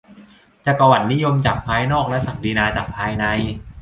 [0.65, 3.25] จักรวรรดินิยมจากภายนอกและศักดินาจากภายใน